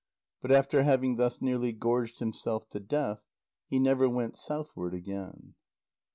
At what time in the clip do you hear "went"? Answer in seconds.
4.09-4.35